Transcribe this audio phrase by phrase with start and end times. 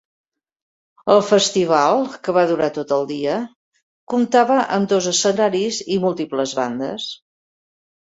[1.15, 3.37] El festival, que va durar tot el dia,
[4.15, 7.11] comptava amb dos escenaris i múltiples bandes.